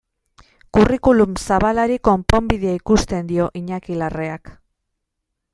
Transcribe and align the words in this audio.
Curriculum 0.77 1.35
zabalari 1.41 1.99
konponbidea 2.09 2.75
ikusten 2.81 3.31
dio 3.33 3.49
Iñaki 3.63 4.03
Larreak. 4.03 4.55